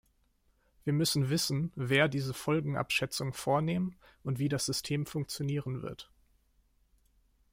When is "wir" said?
0.83-0.93